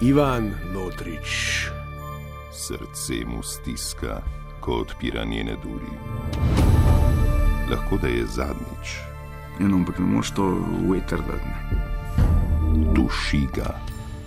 [0.00, 1.66] Ivan Lotrič.
[2.52, 4.22] Srce mu stiska,
[4.60, 5.92] ko odpira njene duri.
[7.70, 8.98] Lahko da je zadnjič.
[9.60, 10.58] Eno, ampak ne moreš to
[10.90, 11.76] veter dati.
[12.94, 13.78] Duši ga,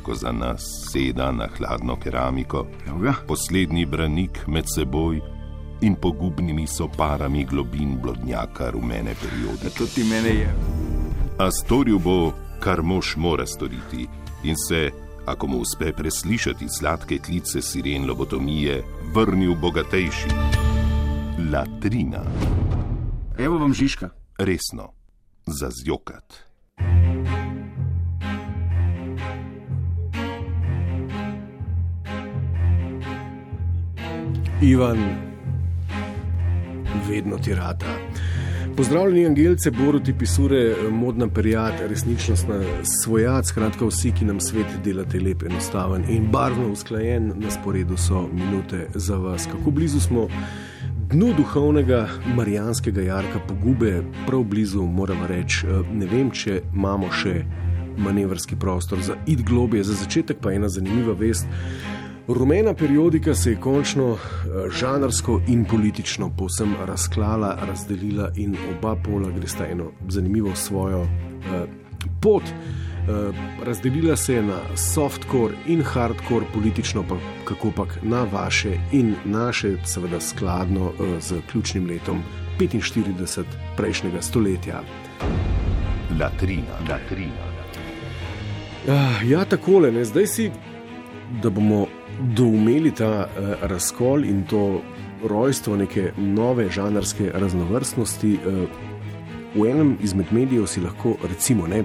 [0.03, 5.21] ko za nas seda na hladno keramiko, Evo poslednji branik med seboj
[5.81, 9.70] in pogubnimi soparami globin blodnjaka rumene periode.
[9.77, 10.55] To ti mene je.
[11.39, 14.07] A storil bo, kar mož mora storiti,
[14.43, 18.83] in se, ako mu uspe preslišati sladke klice siren lobotomije,
[19.14, 20.29] vrnil bogatejši.
[21.51, 22.24] Latrina,
[23.37, 24.10] Evo vam Žižka.
[24.37, 24.92] resno,
[25.46, 26.34] za zjokat.
[34.62, 34.98] Ivan,
[37.09, 38.06] vedno ti rata.
[38.77, 45.44] Pozdravljeni, Angelce, Boruti, Pisure, modna perijat, resničnostna svojat, skratka vsi, ki nam svet delate lep,
[45.44, 49.47] enostaven in barvno usklajen, na sporedu so minute za vas.
[49.52, 50.28] Kako blizu smo
[51.09, 57.41] dnu duhovnega marijanskega jarka pogube, prav blizu, moram reči, ne vem, če imamo še
[57.97, 61.50] manevrski prostor za id globje, za začetek pa ena zanimiva vest.
[62.28, 69.31] Rumena periodika se je končno eh, žanrsko in politično povsem razklala, razdelila in oba pola
[69.31, 71.66] gresta eno zanimivo svojo eh,
[72.22, 72.44] pot.
[72.44, 73.34] Eh,
[73.66, 79.78] razdelila se je na softcore in hardcore, politično pa kako pač na vaše in naše,
[79.86, 82.22] seveda skladno eh, z ključnim letom
[82.59, 83.44] 45
[83.78, 84.81] prejšnjega stoletja.
[86.19, 87.47] Latrina, latrina.
[88.89, 90.06] Ah, Ja, takole, ne?
[90.06, 90.52] zdaj si,
[91.44, 91.88] da bomo
[92.20, 94.82] doumeli ta uh, razkol in to
[95.23, 98.38] rojstvo neke nove žanrske raznovrstnosti.
[98.46, 98.64] Uh,
[99.56, 101.84] v enem izmed medijev si lahko, recimo, ne,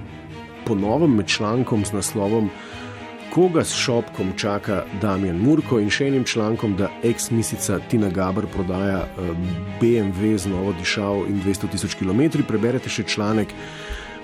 [0.65, 2.49] po novem med člankom z naslovom
[3.33, 8.99] Koga s šopkom čaka Damien Murko in še enim člankom, da ex-misica Tina Gabr prodaja
[9.07, 9.31] uh,
[9.81, 13.55] BMW z novo dišav in 200 tisoč km, preberete še članek.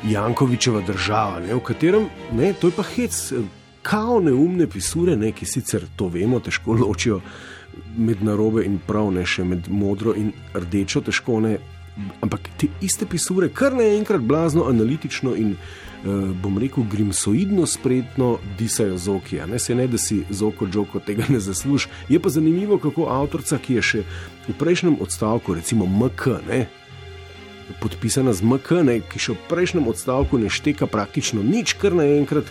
[0.06, 3.17] Jankovičeva država, ne, v katerem, ne, to je pa hec,
[3.89, 7.22] kao neumne pisure, ne, ki sicer to vemo, težko ločijo
[7.97, 11.57] med narobe in prav, ne še med modro in rdečo, težko ne.
[12.23, 18.29] Ampak te iste pisure, kar naenkrat blazno analitično in uh, bom rekel grimsoidno spretno
[18.59, 19.41] disajo z oki.
[19.50, 21.89] Ne se ne, da si z oko Džoko tega ne zasluži.
[22.09, 24.06] Je pa zanimivo, kako avtorica, ki je še
[24.47, 26.61] v prejšnjem odstavku, recimo MK, ne,
[27.81, 32.47] podpisana z MK, ne, ki še v prejšnjem odstavku ne šteka praktično nič, kar naenkrat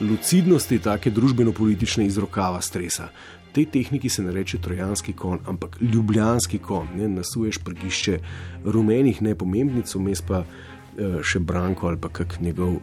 [0.00, 3.08] lucidnosti take družbeno-politične iz rokava stresa.
[3.52, 6.86] Tej tehniki se ne reče trojanski kon, ampak ljubljanski kon.
[6.96, 8.18] Ne, nasuješ prgišče
[8.64, 12.78] rumenih nepomembnic, vmes pa eh, še Branko ali pa kak njegov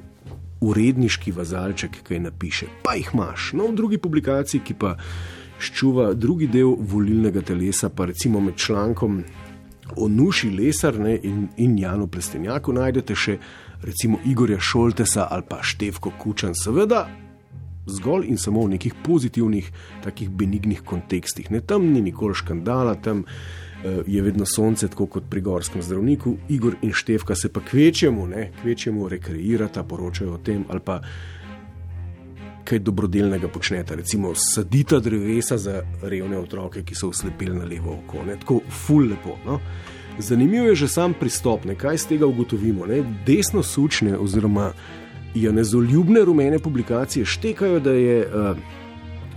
[0.65, 2.67] uredniški vazalček, ki napiše.
[2.83, 3.51] Pa jih imaš.
[3.53, 4.95] No, v drugi publikaciji, ki pa
[5.61, 9.23] ščuva drugi del volilnega telesa, pa recimo med člankom
[9.95, 13.37] o Nuši Lesar ne, in, in Janu Plestenjaku najdete še
[13.81, 17.07] recimo Igorja Šoltesa ali pa Števko Kučan, seveda
[17.85, 19.71] zgolj in samo v nekih pozitivnih,
[20.03, 21.51] takih benignih kontekstih.
[21.51, 26.35] Ne, tam ni nikoli škandala, tam uh, je vedno sonce, tako kot pri gorskem zdravniku.
[26.49, 31.01] Igor in Števka se pa kvečemu, ne, kvečemu rekreirata, poročajo o tem ali pa
[32.65, 38.23] kaj dobrodelnega počnete, recimo sadita drevesa za revne otroke, ki so uslepili na levo oko,
[38.25, 38.39] ne?
[38.41, 39.37] tako ful lepo.
[39.45, 39.59] No?
[40.19, 41.75] Zanimivo je že sam pristop, ne?
[41.75, 42.85] kaj z tega ugotovimo.
[42.85, 43.03] Ne?
[43.25, 44.71] Desno sučne oziroma
[45.35, 48.57] janezoljubne rumene publikacije štekajo, da je uh,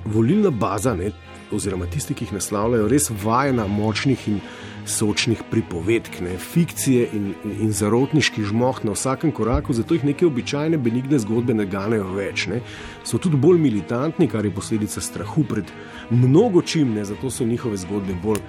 [0.04, 1.10] volilna baza, ne?
[1.52, 4.40] oziroma tisti, ki jih naslavljajo, res vajena močnih in
[4.88, 6.36] sočnih pripovedk, ne?
[6.38, 11.66] fikcije in, in, zarotniški žmoh na vsakem koraku, zato jih neke običajne benigne zgodbe ne
[11.66, 12.46] ganejo več.
[12.50, 12.62] Ne?
[13.04, 15.72] So tudi bolj militantni, kar je posledica strahu pred
[16.10, 17.04] mnogo čim, ne?
[17.04, 18.40] zato so njihove zgodbe bolj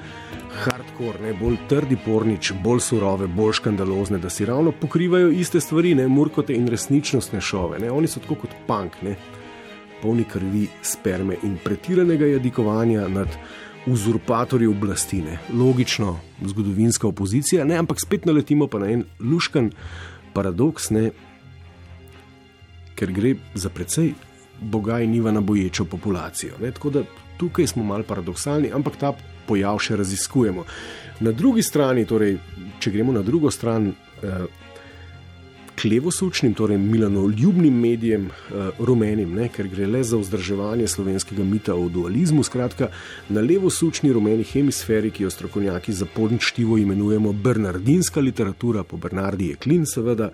[0.63, 1.33] hardcore, ne?
[1.39, 6.55] bolj trdi pornič, bolj surove, bolj škandalozne, da si ravno pokrivajo iste stvari, ne murkote
[6.55, 7.79] in resničnostne šove.
[7.83, 7.91] Ne?
[7.91, 9.17] Oni so tako kot punk, ne?
[10.01, 13.27] polni krvi, sperme in pretiranega jadikovanja nad
[13.87, 15.21] uzurpatorji oblasti.
[15.21, 15.37] Ne?
[15.53, 17.77] Logično, zgodovinska opozicija, ne?
[17.77, 19.71] ampak spet naletimo pa na en luškan
[20.33, 21.11] paradoks, ne?
[22.99, 24.13] ker gre za precej
[24.61, 26.57] boga in niva na boječo populacijo.
[26.61, 26.71] Ne?
[26.71, 27.03] Tako da
[27.37, 29.13] tukaj smo mal paradoksalni, ampak ta
[29.47, 30.65] pojav še raziskujemo.
[31.19, 32.37] Na drugi strani, torej,
[32.79, 33.93] če gremo na drugo stran,
[34.23, 34.45] eh,
[35.81, 41.89] klevosučnim, torej milanoljubnim medijem, eh, rumenim, ne, ker gre le za vzdrževanje slovenskega mita o
[41.89, 42.43] dualizmu.
[42.43, 42.89] Skratka,
[43.29, 49.55] na levosučni rumeni hemisferi, ki jo strokovnjaki za podničtivo imenujemo bernardinska literatura, po Bernardi je
[49.55, 50.29] klin, seveda.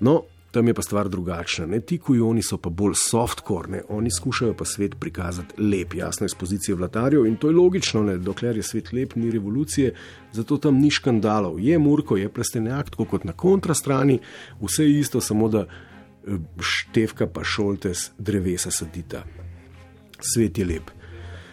[0.00, 1.66] No, Tam je pa stvar drugačna.
[1.66, 1.80] Ne?
[1.80, 6.74] Ti kujoni so pa bolj softcore, oni skušajo pa svet prikazati lep, jasno iz pozicije
[6.74, 8.16] vladarjev in to je logično, ne?
[8.18, 9.94] dokler je svet lep, ni revolucije,
[10.32, 11.60] zato tam ni škandalov.
[11.60, 14.18] Je Murko, je plestenjak, tako kot na kontrastrani,
[14.60, 19.24] vse je isto, samo da eh, števka pa šoltes drevesa sadita.
[20.20, 20.90] Svet je lep.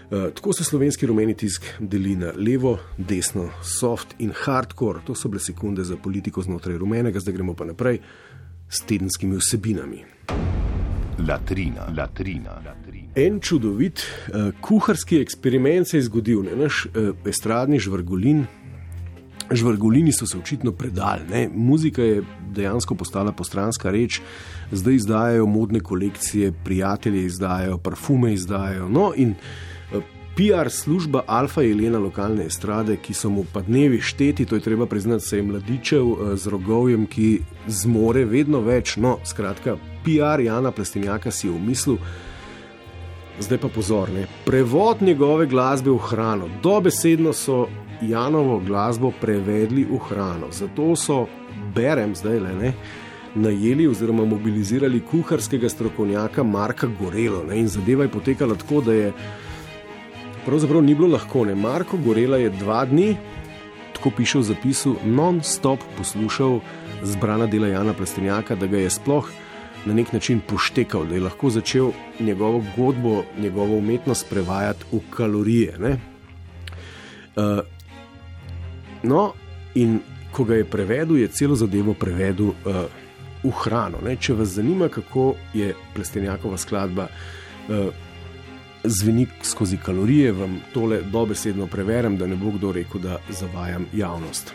[0.06, 5.00] Uh, tako se slovenski rumeni tisk deli na levo, desno, soft in hardcore.
[5.06, 8.00] To so bile sekunde za politiko znotraj rumenega, zdaj gremo pa naprej
[8.70, 10.04] s tedenskimi vsebinami.
[11.28, 13.12] Latrina, latrina, latrina.
[13.16, 16.56] En čudovit uh, kuharski eksperiment se je zgodil, ne?
[16.56, 18.46] naš uh, estradni žvrgolin.
[19.52, 21.50] Žvrgolini so se očitno predali, ne?
[21.54, 22.24] muzika je
[22.56, 24.20] dejansko postala postranska reč,
[24.72, 28.90] zdaj izdajajo modne kolekcije, prijatelje izdajajo, parfume izdajajo.
[28.90, 29.36] No, in
[30.36, 34.86] PR služba Alfa Jelena lokalne estrade, ki so mu pa dnevi šteti, to je treba
[34.86, 38.98] priznati, se je mladičev eh, z rogovjem, ki zmore vedno več.
[38.98, 41.96] No, skratka, PR Jana Plestinjaka si je v mislu,
[43.40, 44.28] zdaj pa pozorne.
[44.46, 47.70] Prevod njegove glasbe v hrano, dobesedno so
[48.02, 50.52] Janovo glasbo prevedli v hrano.
[50.52, 51.30] Zato so,
[51.76, 52.76] berem zdaj le ne.
[53.36, 57.44] Najeli oziroma mobilizirali kuharskega strokovnjaka Marka Gorelo.
[57.48, 59.12] Ne, in zadeva je potekala tako, da je
[60.46, 61.46] pravzaprav ni bilo lahko.
[61.46, 61.56] Ne?
[61.56, 63.16] Marko Gorela je dva dni,
[63.94, 66.60] tako piše v zapisu, non-stop poslušal
[67.04, 69.30] zbrana dela Jana Plestenjaka, da ga je sploh
[69.86, 75.78] na nek način poštekal, da je lahko začel njegovo godbo, njegovo umetnost prevajati v kalorije.
[77.36, 77.60] Uh,
[79.04, 79.34] no,
[79.76, 80.00] in
[80.32, 82.56] ko ga je prevedel, je celo zadevo prevedel uh,
[83.44, 84.02] v hrano.
[84.04, 84.16] Ne?
[84.16, 87.08] Če vas zanima, kako je Plestenjakova skladba.
[87.70, 87.94] Uh,
[88.88, 94.54] zveni skozi kalorije, vam tole dobesedno preverjam, da ne bo kdo rekel, da zavajam javnost.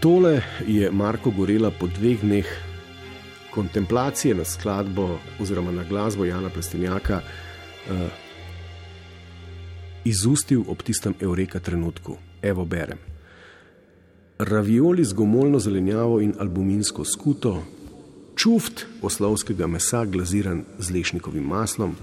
[0.00, 2.46] Tole je Marko Gorela po dveh dneh
[3.54, 7.96] kontemplacije na skladbo oziroma na glasbo Jana Plestinjaka uh,
[10.04, 12.16] izustil ob tistem eureka trenutku.
[12.42, 12.98] Evo berem.
[14.38, 17.62] Ravioli z gomolno zelenjavo in albuminsko skuto,
[18.42, 21.94] čuft oslovskega mesa, glaziran z lešnikovim maslom,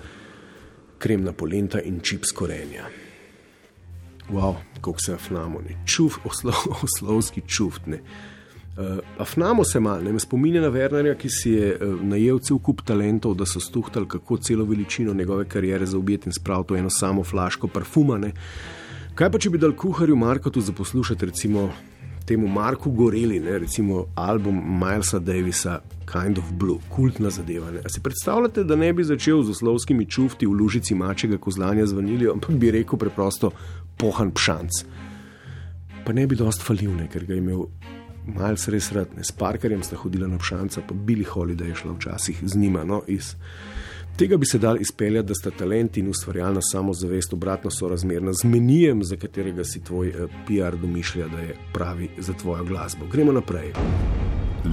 [0.98, 2.86] kremna polenta in čips korenja.
[4.32, 6.54] Wow, kako se afnamo, ne čuft, oslo,
[6.88, 7.88] oslovski čuft.
[7.88, 8.00] Ne.
[8.78, 12.60] Uh, afnamo se mal, ne me spominja na Wernerja, ki si je uh, najel cel
[12.64, 17.24] kup talentov, da so stuhtali kako celo veličino njegove kariere zaobjeti in spraviti eno samo
[17.24, 18.18] flaško parfuma.
[18.18, 18.32] Ne.
[19.16, 21.72] Kaj pa če bi dal kuharju Markotu za poslušati, recimo
[22.30, 27.72] temu Marku Goreli, ne, recimo album Milesa Davisa, Kind of Blue, kultna zadeva.
[27.72, 27.82] Ne.
[27.90, 32.36] Si predstavljate, da ne bi začel z oslovskimi čufti v lužici mačega kozlanja z vanilijo,
[32.38, 33.50] ampak bi rekel preprosto
[33.98, 34.84] pohan pšanc.
[36.06, 37.66] Pa ne bi dost falil, ne, ker ga je imel
[38.30, 41.96] Miles res rad, ne, s parkerjem sta hodila na pšanca, pa bili holiday je šla
[41.98, 42.84] včasih z njima.
[42.86, 43.34] No, iz,
[44.20, 49.04] tega bi se dal izpeljati, da sta talent in ustvarjalna samozavest obratno sorazmerna z menijem,
[49.04, 53.06] za katerega si tvoj eh, PR domišlja, da je pravi za tvojo glasbo.
[53.12, 53.72] Gremo naprej.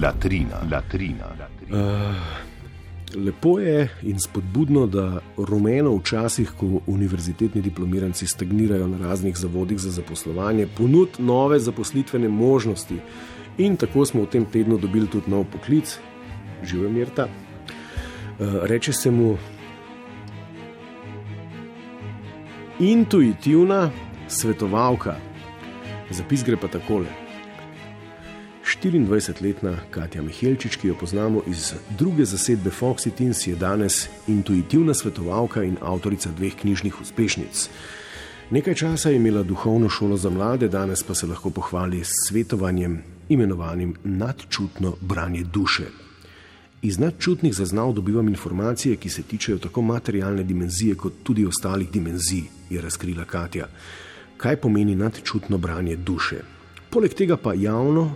[0.03, 1.31] Latrina, latrina.
[1.39, 1.79] latrina.
[1.79, 9.79] Uh, lepo je in spodbudno, da rumeno včasih, ko univerzitetni diplomiranci stagnirajo na raznih zavodih
[9.79, 12.99] za zaposlovanje, ponud nove zaposlitvene možnosti.
[13.57, 15.99] In tako smo v tem tednu dobili tudi nov poklic,
[16.63, 17.27] živijo Mirta.
[18.39, 19.37] Eh, reče se mu
[22.79, 23.91] intuitivna
[24.27, 25.15] svetovalka.
[26.11, 27.05] Zapis gre pa takole.
[28.83, 35.63] 24-letna Katja Mihelčič, ki jo poznamo iz druge zasedbe Foxy Teens, je danes intuitivna svetovalka
[35.63, 37.69] in avtorica dveh knjižnih uspešnic.
[38.51, 43.03] Nekaj časa je imela duhovno šolo za mlade, danes pa se lahko pohvali s svetovanjem,
[43.29, 46.06] imenovanim nadčutno branje duše.
[46.81, 52.43] Iz nadčutnih zaznav dobivam informacije, ki se tičejo tako materialne dimenzije, kot tudi ostalih dimenzij,
[52.69, 53.67] je razkrila Katja.
[54.37, 56.37] Kaj pomeni nadčutno branje duše?
[56.89, 58.11] Poleg tega pa javno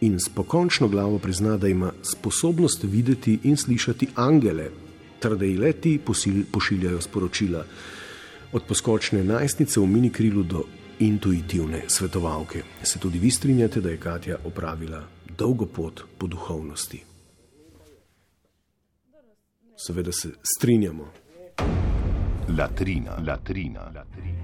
[0.00, 4.68] in s pokončno glavo prizna, da ima sposobnost videti in slišati angele,
[5.20, 6.00] ter da ji leti
[6.52, 7.64] pošiljajo sporočila.
[8.52, 10.64] Od poskočne najstnice v mini krilu do
[10.98, 12.62] intuitivne svetovalke.
[12.82, 15.04] Se tudi vi strinjate, da je Katja opravila
[15.38, 17.13] dolgo pot po duhovnosti?
[19.86, 21.04] Seveda se strinjamo.
[22.58, 24.34] Latrina, latrina, latrina.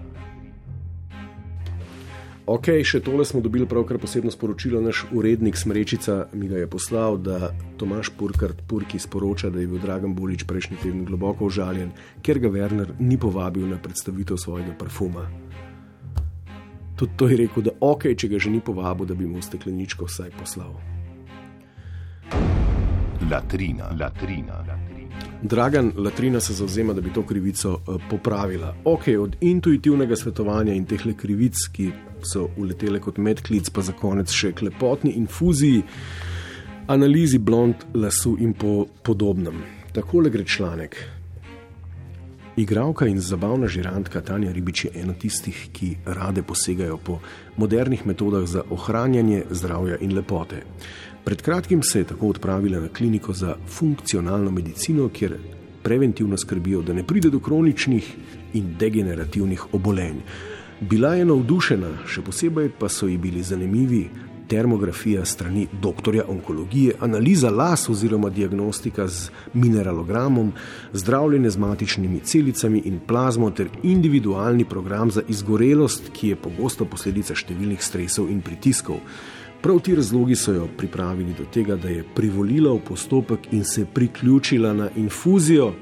[2.51, 4.81] Ok, še tole smo dobili pravkar posebno sporočilo.
[4.83, 9.79] Naš urednik Smrečica mi ga je poslal, da Tomaš Purkart Purki sporoča, da je bil
[9.79, 11.93] Dragan Bulič prejšnji teden globoko užaljen,
[12.27, 15.29] ker ga Werner ni povabil na predstavitev svojega parfuma.
[16.99, 20.11] Tudi to je rekel, da ok, če ga že ni povabil, da bi mu stekleničko
[20.11, 20.75] vsaj poslal.
[23.31, 24.65] Latrina, latrina.
[25.43, 28.75] Dragan Latrina se zauzema, da bi to krivico uh, popravila.
[28.85, 31.91] Ok, od intuitivnega svetovanja in teh krivic, ki
[32.23, 35.83] so uletele kot medklic, pa za konec še k lepotni infuziji,
[36.87, 39.63] analizi blond lasu in po podobnem.
[39.93, 41.20] Takole gre članek.
[42.61, 47.19] Igravka in zabavna žirantka Tanja Ribič je ena tistih, ki rade posegajo po
[47.57, 50.61] modernih metodah za ohranjanje zdravja in lepote.
[51.25, 55.39] Pred kratkim se je tako odpravila na kliniko za funkcionalno medicino, kjer
[55.83, 58.13] preventivno skrbijo, da ne pride do kroničnih
[58.53, 60.21] in degenerativnih obolenj.
[60.81, 64.11] Bila je navdušena, še posebej pa so ji bili zanimivi
[64.51, 70.53] termografija strani doktorja onkologije, analiza las oziroma diagnostika z mineralogramom,
[70.93, 77.35] zdravljenje z matičnimi celicami in plazmo ter individualni program za izgorelost, ki je pogosto posledica
[77.35, 78.99] številnih stresov in pritiskov.
[79.63, 83.85] Prav ti razlogi so jo pripravili do tega, da je privolila v postopek in se
[83.85, 85.73] priključila na infuzijo,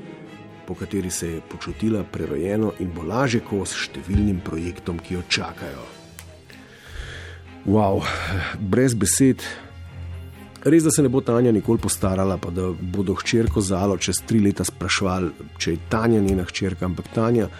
[0.66, 5.97] po kateri se je počutila prerojeno in bo lažje kos številnim projektom, ki jo čakajo.
[7.68, 8.00] Wow,
[8.58, 9.42] brez besed.
[10.64, 14.40] Res, da se ne bo Tanja nikoli postarala, pa da bodo hčerko zalo čez tri
[14.40, 16.86] leta sprašvali, če je Tanja njena hčerka.
[16.88, 17.50] Ampak Tanja,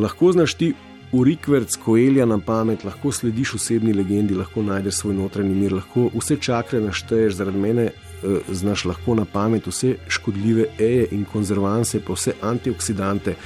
[0.00, 0.70] lahko znaš ti
[1.12, 6.40] urikverc, koelja na pamet, lahko slediš osebni legendi, lahko najdeš svoj notranji mir, lahko vse
[6.40, 12.16] čakre našteješ zaradi mene, eh, znaš lahko na pamet vse škodljive eje in konzervanse, pa
[12.16, 13.36] vse antioksidante.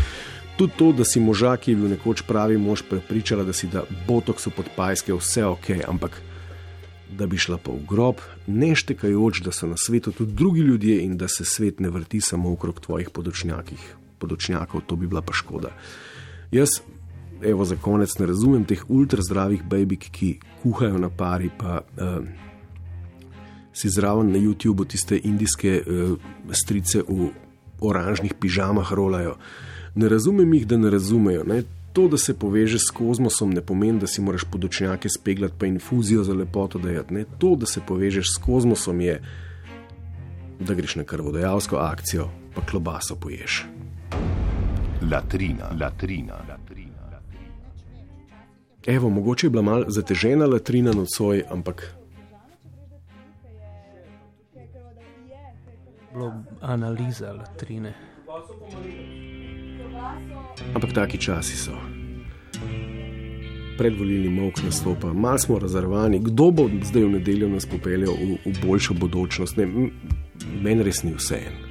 [0.58, 3.84] Tudi to, da si možak, ki je bil nekoč pravi mož, prepričala, da si da
[4.08, 6.18] botoksu pod pajske vse ok, ampak
[7.14, 10.98] da bi šla pa v grob, ne štekajoč, da so na svetu tudi drugi ljudje
[11.04, 13.10] in da se svet ne vrti samo okrog tvojih
[14.18, 15.70] podočnjakov, to bi bila pa škoda.
[16.50, 16.80] Jaz,
[17.42, 22.26] evo za konec, ne razumem teh ultra zdravih babik, ki kuhajo na pari, pa uh,
[23.72, 26.18] si zraven na YouTubu tiste indijske uh,
[26.50, 27.30] strice v
[27.80, 29.36] oranžnih pižamah rolajo
[29.94, 31.44] ne razumem jih, da ne razumejo.
[31.44, 31.62] Ne?
[31.92, 36.24] To, da se povežeš s kozmosom, ne pomeni, da si moraš podočnjake speglati, pa infuzijo
[36.24, 37.14] za lepoto dajati.
[37.14, 37.24] Ne?
[37.38, 39.22] To, da se povežeš s kozmosom, je,
[40.60, 43.64] da greš na krvodajalsko akcijo, pa klobaso poješ.
[45.12, 46.88] Latrina, latrina, latrina.
[48.86, 51.94] Evo, mogoče je bila mal zatežena latrina nocoj, ampak.
[56.12, 57.94] Bilo analiza latrine.
[60.74, 61.76] Ampak taki časi so.
[63.78, 68.54] Predvolilni mok nastopa, malo smo razrvani, kdo bo zdaj v nedeljo nas popeljal v, v
[68.66, 69.56] boljšo bodočnost.
[70.62, 71.67] Meni res ni vse en.